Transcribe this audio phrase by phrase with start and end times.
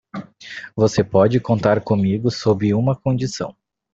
[0.75, 3.55] Você pode contar comigo sob uma condição.